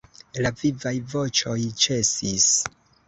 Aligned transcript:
La 0.45 0.51
vivaj 0.61 0.93
voĉoj 1.13 1.59
ĉesis. 1.85 2.49